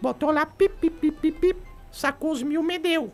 [0.00, 3.12] Botou lá, pip, pip, pip, pip, pip, sacou os mil, me deu.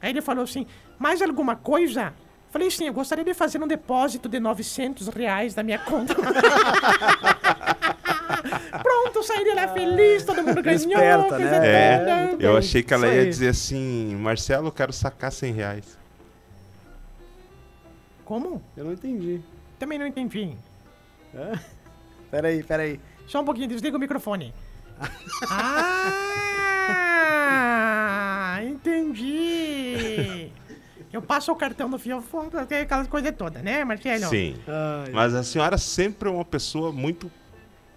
[0.00, 0.66] Aí ele falou assim,
[0.98, 2.12] mais alguma coisa?
[2.50, 6.14] Falei, sim, eu gostaria de fazer um depósito de 900 reais da minha conta.
[8.82, 10.78] Pronto, saí de lá feliz, todo mundo ganhou.
[10.78, 11.66] Esperta, né?
[11.66, 15.98] É, eu achei que ela ia dizer assim, Marcelo, eu quero sacar 100 reais.
[18.24, 18.62] Como?
[18.76, 19.40] Eu não entendi.
[19.78, 20.56] Também não entendi.
[22.30, 23.00] Peraí, peraí.
[23.26, 24.52] Só um pouquinho, desliga o microfone.
[27.26, 30.50] ah, entendi.
[31.12, 32.48] Eu passo o cartão no fiofó,
[32.82, 34.26] aquelas coisas todas, né, Marcelo?
[34.28, 34.56] Sim.
[34.66, 37.30] Ai, Mas a senhora sempre é uma pessoa muito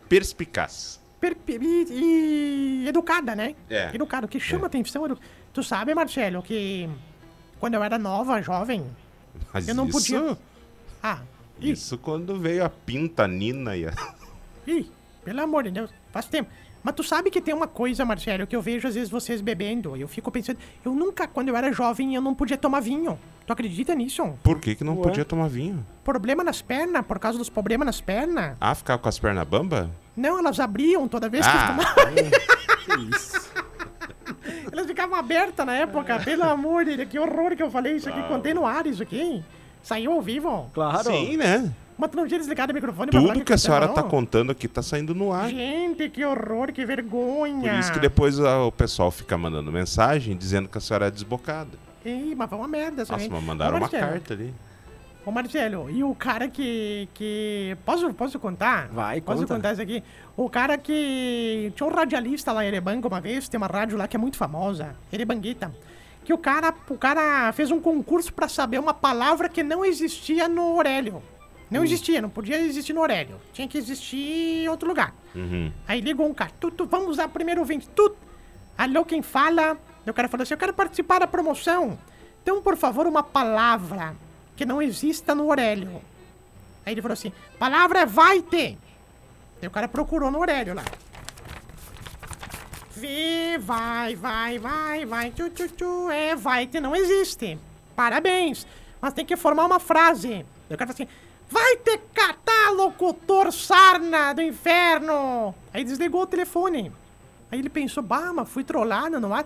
[0.07, 0.99] perspicaz.
[1.19, 3.55] Per- e, e educada, né?
[3.69, 3.89] É.
[3.93, 4.27] Educada.
[4.27, 5.09] O que chama atenção é...
[5.09, 5.19] do-
[5.51, 6.87] Tu sabe, Marcelo, que
[7.59, 8.85] quando eu era nova, jovem...
[9.51, 10.37] Mas Eu não isso, podia-
[11.01, 11.21] Ah,
[11.59, 13.93] ih, Isso quando veio a pinta Nina e a...
[14.67, 14.89] ih,
[15.23, 16.49] pelo amor de Deus, faz tempo.
[16.83, 19.97] Mas tu sabe que tem uma coisa, Marcelo, que eu vejo às vezes vocês bebendo.
[19.97, 20.57] Eu fico pensando...
[20.85, 23.19] Eu nunca, quando eu era jovem, eu não podia tomar vinho.
[23.45, 24.23] Tu acredita nisso?
[24.41, 25.03] Por que, que não Ué?
[25.03, 25.85] podia tomar vinho?
[26.03, 28.55] Problema nas pernas, por causa dos problemas nas pernas.
[28.61, 29.91] Ah, ficava com as pernas bamba?
[30.15, 31.71] Não, elas abriam toda vez que Ah.
[31.71, 32.11] eu tomava.
[33.09, 33.51] que isso.
[34.71, 38.07] Elas ficavam abertas na época, pelo amor de Deus, que horror que eu falei isso
[38.07, 39.43] aqui, contei no ar isso aqui.
[39.87, 40.69] Saiu ao vivo.
[40.73, 41.05] Claro.
[41.05, 41.71] Sim, né?
[41.97, 44.09] Mas tu não tinha desligado o microfone pra falar Tudo que a senhora tá falou?
[44.09, 45.49] contando aqui tá saindo no ar.
[45.49, 47.71] Gente, que horror, que vergonha.
[47.71, 51.11] Por isso que depois ah, o pessoal fica mandando mensagem dizendo que a senhora é
[51.11, 51.71] desbocada.
[52.05, 53.29] Ih, mas foi uma merda isso Nossa, aí.
[53.29, 54.53] mas mandaram Ô, uma Marcelo, carta ali.
[55.25, 57.07] Ô, Marcelo, e o cara que...
[57.13, 57.77] que...
[57.85, 58.89] Posso, posso contar?
[58.89, 59.55] Vai, Posso conta.
[59.55, 60.03] contar isso aqui?
[60.35, 61.71] O cara que...
[61.77, 64.35] Tinha um radialista lá em Erebango uma vez, tem uma rádio lá que é muito
[64.35, 65.73] famosa, Erebanguita,
[66.27, 70.49] que o cara, o cara fez um concurso pra saber uma palavra que não existia
[70.49, 71.23] no Aurélio.
[71.71, 73.39] Não existia, não podia existir no Aurélio.
[73.53, 75.15] Tinha que existir em outro lugar.
[75.33, 75.71] Uhum.
[75.87, 78.13] Aí ligou um cara, tu, tu, vamos usar primeiro ouvinte, tu,
[78.77, 79.77] alô, quem fala?
[80.05, 81.97] O cara falou assim, eu quero participar da promoção.
[82.43, 84.13] Então, por favor, uma palavra
[84.53, 86.01] que não exista no Aurélio.
[86.85, 88.77] Aí ele falou assim, palavra é vai ter.
[89.61, 90.83] Aí o cara procurou no Aurélio lá.
[92.97, 97.59] Vê, vai, vai, vai, vai, tchu, tchu, tchu, é, vai ter, não existe.
[97.95, 98.65] Parabéns,
[98.99, 100.33] mas tem que formar uma frase.
[100.33, 101.07] Aí o cara falou assim,
[101.47, 105.53] vai ter catar locutor sarna do inferno.
[105.71, 106.91] Aí desligou o telefone.
[107.51, 109.45] Aí ele pensou, bah, mas fui trollado no ar.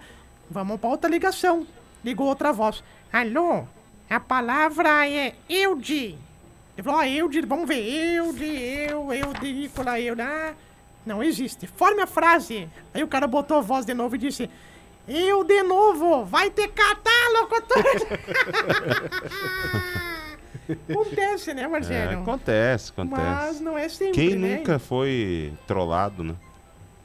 [0.50, 1.68] Vamos pra outra ligação.
[2.06, 2.82] Ligou outra voz.
[3.12, 3.66] Alô,
[4.10, 6.18] a palavra é Eude.
[6.78, 7.82] Ele falou, ó, Eude, vamos ver,
[8.16, 10.54] Eude, eu, Euderícola, eu, ah,
[11.06, 11.68] não existe.
[11.68, 12.68] Forme a frase.
[12.94, 14.50] Aí o cara botou a voz de novo e disse,
[15.08, 17.56] eu de novo, vai ter catálogo.
[20.90, 22.22] acontece, né, É, Marcelo?
[22.22, 23.22] acontece, acontece.
[23.22, 24.58] Mas não é sempre, Quem né?
[24.58, 26.36] nunca foi trollado, né?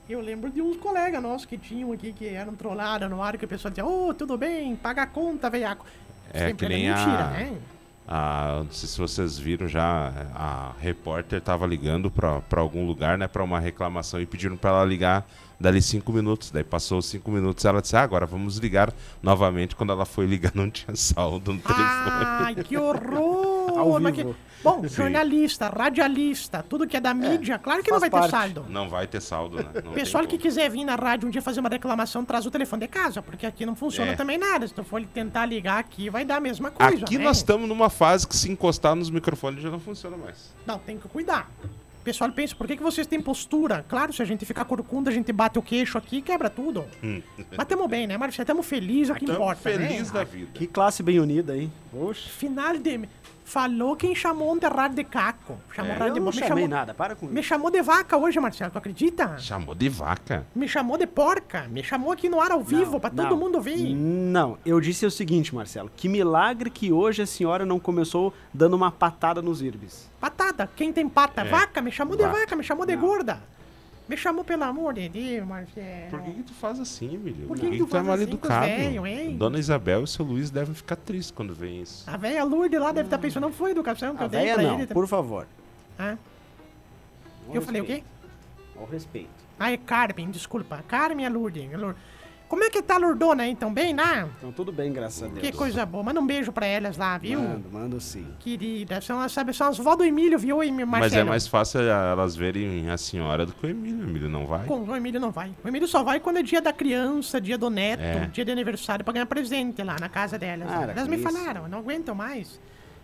[0.08, 3.44] Eu lembro de uns colegas nossos que tinham aqui que eram trollados no ar, que
[3.44, 5.84] a pessoa dizia, ô, tudo bem, paga a conta, veiaco.
[6.32, 7.58] É Sempre que nem a- mentira, né?
[8.08, 13.26] Ah, não sei se vocês viram já, a repórter tava ligando pra algum lugar, né,
[13.26, 15.26] pra uma reclamação e pediram pra ela ligar
[15.58, 16.50] dali cinco minutos.
[16.50, 18.92] Daí passou cinco minutos ela disse, ah, agora vamos ligar
[19.22, 19.74] novamente.
[19.74, 21.84] Quando ela foi ligar, não tinha saldo no telefone.
[21.84, 23.55] Ai, que horror!
[23.78, 24.36] Ao que- vivo.
[24.64, 28.52] Bom, jornalista, radialista, tudo que é da mídia, claro que não vai faz ter parte.
[28.54, 28.66] saldo.
[28.70, 29.66] Não vai ter saldo, né?
[29.84, 30.48] Não Pessoal tem que como.
[30.48, 33.46] quiser vir na rádio um dia fazer uma reclamação, traz o telefone de casa, porque
[33.46, 34.16] aqui não funciona É.
[34.16, 34.66] também nada.
[34.66, 37.04] Se tu for tentar ligar aqui, vai dar a mesma coisa.
[37.04, 37.24] Aqui né?
[37.24, 40.52] nós estamos numa fase que se encostar nos microfones já não funciona mais.
[40.66, 41.48] Não, tem que cuidar.
[42.00, 43.84] O pessoal pensa, por que, que vocês têm postura?
[43.88, 46.84] Claro, se a gente ficar corcunda, a gente bate o queixo aqui e quebra tudo.
[47.56, 48.44] Mas tamo bem, né, Marcia?
[48.44, 50.18] Tamo felizes, é o que Estamos importa, felizes né?
[50.20, 50.50] da vida.
[50.54, 51.72] Que classe bem unida, hein?
[51.98, 52.28] Poxa.
[52.28, 53.08] Final de...
[53.44, 55.56] Falou quem chamou um terrário de caco.
[55.72, 57.48] Chamou É, terrário de Eu não me chamei chamou, nada, para com me isso.
[57.48, 59.38] chamou de vaca hoje, Marcelo, tu acredita?
[59.38, 60.44] Chamou de vaca.
[60.52, 61.68] Me chamou de porca.
[61.70, 63.94] Me chamou aqui no ar ao vivo pra todo mundo ver.
[63.94, 65.88] Não, eu disse o seguinte, Marcelo.
[65.96, 70.10] Que milagre que hoje a senhora não começou dando uma patada nos irbes.
[70.20, 70.68] Patada.
[70.74, 71.42] Quem tem pata?
[71.42, 71.80] É, Vaca.
[71.80, 72.38] Me chamou de vaca.
[72.40, 72.56] vaca.
[72.56, 73.02] Me chamou de Não.
[73.02, 73.40] gorda.
[74.08, 76.10] Me chamou pelo amor de Deus, Marcelo.
[76.10, 77.48] Por que, que tu faz assim, Emílio?
[77.48, 78.66] Por que que tu é faz mal assim educado?
[78.66, 79.36] hein?
[79.36, 82.08] Dona Isabel e o seu Luiz devem ficar tristes quando veem isso.
[82.08, 84.62] A velha Lourdes lá deve estar pensando, não foi educação que A eu dei pra
[84.62, 84.86] não, ele.
[84.86, 85.46] por favor.
[85.98, 86.16] Ah,
[87.52, 87.92] eu falei o quê?
[87.94, 88.78] respeito.
[88.78, 89.30] Ao respeito.
[89.58, 90.84] Ah, é Carmen, desculpa.
[90.86, 91.72] Carmen é Lourdes.
[91.72, 92.00] é Lourdes.
[92.48, 93.56] Como é que tá a Lourdona aí?
[93.56, 94.28] Tão bem, né?
[94.38, 95.40] Então tudo bem, graças a Deus.
[95.40, 96.04] Que coisa boa.
[96.04, 97.40] Manda um beijo pra elas lá, viu?
[97.40, 98.24] Mando, mando sim.
[98.38, 101.00] Querida, são, as- sabe, são as vó do Emílio, viu, Em- Marcelo?
[101.00, 104.06] Mas é mais fácil elas verem a senhora do que o Emílio.
[104.06, 104.64] O Emílio não vai.
[104.64, 105.52] Com, o Emílio não vai.
[105.64, 108.26] O Emílio só vai quando é dia da criança, dia do neto, É.
[108.26, 110.68] dia de aniversário, pra ganhar presente lá na casa delas.
[110.70, 111.24] Para elas me isso.
[111.28, 112.60] falaram, não aguentam mais.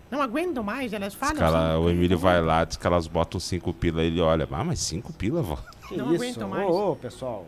[0.09, 1.43] Não aguentam mais, elas falam.
[1.43, 4.47] ela- assim, o Emílio vai lá, diz que elas botam cinco pila ele olha.
[4.53, 5.59] Ah, mas cinco pila, vó.
[5.89, 6.23] Que Não isso?
[6.23, 6.69] aguento mais.
[6.69, 7.47] Ô, ô, pessoal.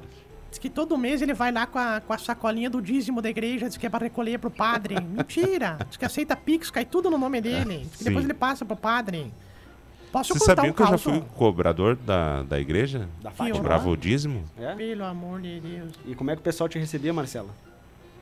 [0.55, 3.29] Diz que todo mês ele vai lá com a, com a sacolinha do dízimo da
[3.29, 4.95] igreja, diz que é pra recolher pro padre.
[5.03, 5.79] Mentira!
[5.89, 7.79] Diz que aceita Pix, cai tudo no nome dele.
[7.79, 8.05] Diz que sim.
[8.05, 9.33] depois ele passa pro padre.
[10.13, 13.09] Posso Você contar sabia um que eu já fui cobrador da, da igreja?
[13.21, 13.57] Da Que Fátima.
[13.57, 14.45] Cobrava o dízimo?
[14.57, 14.73] É?
[14.77, 15.91] Pelo amor de Deus.
[16.07, 17.51] E como é que o pessoal te recebia, Marcelo?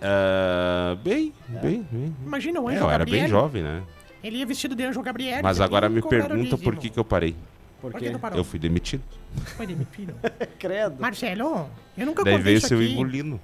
[0.01, 2.16] Ah, bem, bem, bem.
[2.25, 3.21] Imagina o É, anjo eu era Gabriel.
[3.21, 3.83] bem jovem, né?
[4.25, 5.40] Ele ia vestido de anjo Gabriel.
[5.42, 6.81] Mas ele agora me o pergunta por dízimo.
[6.81, 7.37] que, que eu parei.
[7.83, 8.07] Por Por quê?
[8.07, 8.38] que tu parou?
[8.38, 9.03] Eu fui demitido.
[9.57, 10.14] Foi demitido.
[10.59, 11.01] Credo.
[11.01, 11.68] Marcelo,
[11.99, 12.92] eu nunca Daí contei veio seu aqui.
[12.92, 13.40] Ibolino.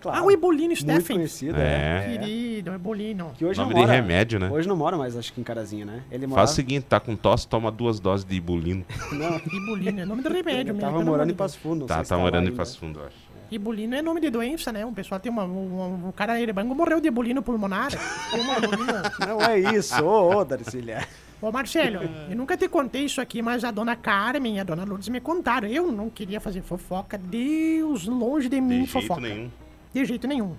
[0.00, 0.18] Claro.
[0.20, 1.16] Ah, o Ebolino Muito Steffen.
[1.16, 2.04] conhecido, é.
[2.14, 2.18] É.
[2.18, 3.32] Querido, o Ebolino.
[3.36, 4.00] Que hoje Nome não de mora.
[4.00, 4.48] remédio, né?
[4.48, 6.02] Hoje não mora mais, acho que em Carazinho, né?
[6.12, 6.46] Ele morava...
[6.46, 8.84] Faz o seguinte, tá com tosse, toma duas doses de Ibolino.
[9.10, 11.36] Não, Ebolino é nome do remédio, ele mesmo, tava pelo amor morando de em.
[11.36, 11.86] Passo Fundo.
[11.86, 12.54] Tá, tá morando em.
[12.54, 13.16] Passo Fundo, eu acho.
[13.50, 14.84] Ebolino é nome de doença, né?
[14.86, 15.44] O pessoal tem uma.
[15.44, 17.90] Um, um cara erebango morreu de ebolino pulmonar.
[18.30, 18.92] Tem uma ebolino.
[19.26, 21.06] Não é isso, ô, ô, Darcília.
[21.40, 24.84] Ô, Marcelo, eu nunca te contei isso aqui, mas a dona Carmen e a dona
[24.84, 25.68] Lourdes me contaram.
[25.68, 27.18] Eu não queria fazer fofoca.
[27.18, 29.20] Deus longe de mim, De jeito fofoca.
[29.20, 29.50] nenhum.
[29.92, 30.54] De jeito nenhum.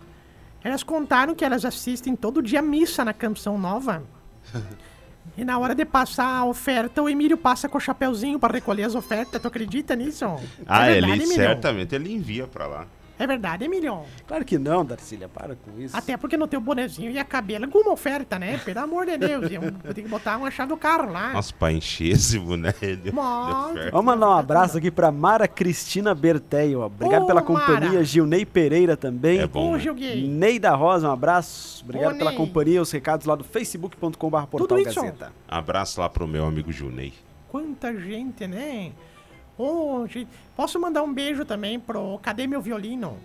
[0.63, 4.03] Elas contaram que elas assistem todo dia missa na Canção Nova.
[5.37, 8.83] E na hora de passar a oferta, o Emílio passa com o chapeuzinho pra recolher
[8.85, 9.39] as ofertas.
[9.39, 10.25] Tu acredita nisso?
[10.65, 11.35] Ah, é verdade, ele Emílio?
[11.35, 12.87] certamente ele envia pra lá.
[13.19, 14.01] É verdade, Emílio?
[14.27, 15.95] Claro que não, Darcília, para com isso.
[15.97, 18.59] Até porque no teu bonezinho e a cabelo, alguma oferta, né?
[18.63, 19.51] Pelo amor de Deus.
[19.51, 21.33] Eu ter que botar uma chave do carro lá.
[21.33, 23.91] Nossa, pra encher esse de- de oferta.
[23.91, 26.81] Vamos mandar um abraço aqui pra Mara Cristina Berteio.
[26.81, 27.89] Obrigado Ô, pela companhia.
[27.91, 28.03] Mara.
[28.03, 29.39] Gilney Pereira também.
[29.39, 30.15] É bom, Ô, né?
[30.15, 31.83] Ney da Rosa, um abraço.
[31.83, 32.37] Obrigado Ô, pela Ney.
[32.37, 32.81] companhia.
[32.81, 34.95] Os recados lá do facebook.com.br portal isso.
[35.01, 35.31] Gazeta.
[35.47, 37.13] Abraço lá pro meu amigo Junei.
[37.49, 38.91] Quanta gente, né?
[40.07, 43.17] Gente, posso mandar um beijo também pro Cadê Meu Violino?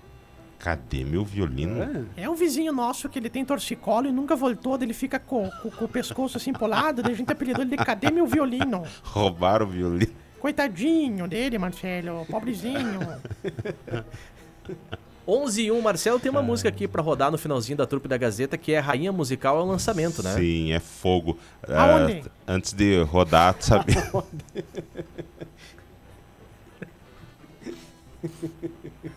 [0.58, 2.06] Cadê meu violino?
[2.16, 2.22] É.
[2.22, 5.70] É um vizinho nosso que ele tem torcicolo e nunca voltou, ele fica com, com-
[5.72, 8.84] com o pescoço assim pro lado, daí a gente apelidou ele de Cadê Meu Violino?
[9.02, 10.12] Roubaram o violino.
[10.38, 13.00] Coitadinho dele, Marcelo, pobrezinho.
[15.26, 18.16] 11 e 1, Marcelo, tem uma música aqui pra rodar no finalzinho da trupe da
[18.16, 20.32] Gazeta que é Rainha Musical ao lançamento, né?
[20.34, 21.38] Sim, é fogo.
[21.68, 22.24] Aonde?
[22.46, 23.94] Ah, antes de rodar, tu sabe?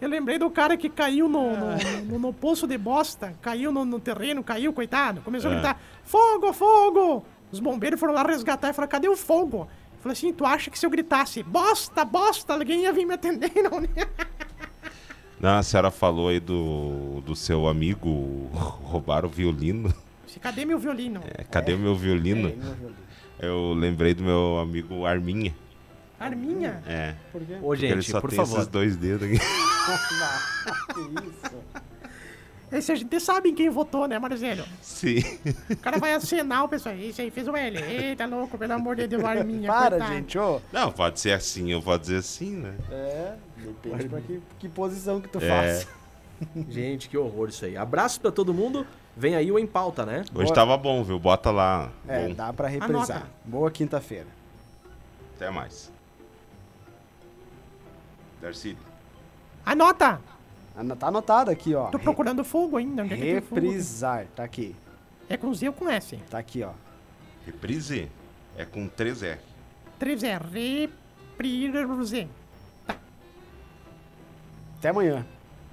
[0.00, 1.66] Eu lembrei do cara que caiu no, no,
[2.04, 5.20] no- no poço de bosta, caiu no, no terreno, caiu, coitado.
[5.22, 5.56] Começou a É.
[5.56, 7.24] gritar: Fogo, fogo!
[7.50, 9.68] Os bombeiros foram lá resgatar e falaram: Cadê o fogo?
[9.94, 13.14] Eu falei assim: Tu acha que se eu gritasse bosta, bosta, alguém ia vir me
[13.14, 13.50] atender?
[13.62, 13.88] Não, né?
[15.40, 19.92] Não, a senhora falou aí do, do seu amigo roubaram o violino.
[20.40, 21.20] Cadê meu violino?
[21.38, 22.52] É, cadê o meu violino?
[23.38, 25.54] Eu lembrei do meu amigo Arminha.
[26.24, 26.82] Arminha?
[26.86, 27.14] É.
[27.32, 27.54] Por quê?
[27.60, 28.56] Ô, Porque ele gente, só por tem favor.
[28.58, 29.38] esses dois dedos aqui.
[29.38, 31.56] Que isso?
[32.72, 34.64] Esse a gente sabe em quem votou, né, Marcelo?
[34.82, 35.18] Sim.
[35.70, 36.94] O cara vai acenar o pessoal.
[36.96, 37.78] Esse aí fez o L.
[37.78, 39.70] Eita, louco, pelo amor de Deus, Arminha.
[39.70, 40.12] Para, coitado.
[40.12, 40.60] gente, ô.
[40.72, 42.74] Não, pode ser assim, eu vou dizer assim, né?
[42.90, 45.48] É, depende pra que, que posição que tu É.
[45.48, 45.88] faz.
[46.68, 47.76] Gente, que horror isso aí.
[47.76, 48.84] Abraço pra todo mundo.
[49.16, 50.24] Vem aí o Em Pauta, né?
[50.34, 50.54] Hoje Boa.
[50.54, 51.16] tava bom, viu?
[51.16, 51.92] Bota lá.
[52.08, 52.34] É, Bom.
[52.34, 53.18] dá pra reprisar.
[53.18, 53.22] Anota.
[53.44, 54.26] Boa quinta-feira.
[55.36, 55.92] Até mais.
[58.44, 58.76] Darcy.
[59.64, 60.20] Anota!
[60.76, 61.86] Ano- Tá anotado aqui, ó.
[61.86, 63.02] Tô procurando fogo ainda.
[63.02, 63.60] Onde é que tem fogo?
[63.60, 64.26] Reprisar.
[64.36, 64.76] Tá aqui.
[65.30, 66.16] É com Z ou com S?
[66.28, 66.72] Tá aqui, ó.
[67.46, 68.10] Reprise
[68.58, 69.38] é com 3R.
[69.98, 72.28] 3 é reprise.
[74.78, 75.24] Até amanhã.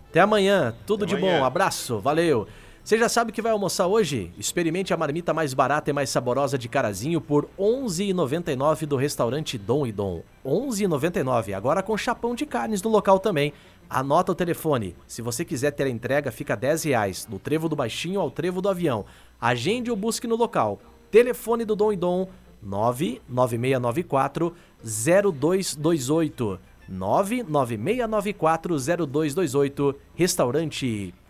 [0.09, 0.73] Até amanhã.
[0.85, 1.39] Tudo Até de amanhã.
[1.39, 1.45] bom.
[1.45, 1.99] Abraço.
[1.99, 2.47] Valeu.
[2.83, 4.33] Você já sabe o que vai almoçar hoje?
[4.39, 9.55] Experimente a marmita mais barata e mais saborosa de Carazinho por R$ 11,99 do restaurante
[9.55, 10.23] Dom e Dom.
[10.43, 11.53] R$ 11,99.
[11.53, 13.53] Agora com chapão de carnes no local também.
[13.87, 14.95] Anota o telefone.
[15.05, 17.23] Se você quiser ter a entrega, fica 10 reais.
[17.23, 19.05] Do trevo do baixinho ao trevo do avião.
[19.39, 20.79] Agende ou busque no local.
[21.11, 22.27] Telefone do Dom e Dom
[22.63, 26.59] 99694 0228.
[26.89, 28.75] 99694
[29.07, 29.95] 0228.
[30.15, 31.13] Restaurante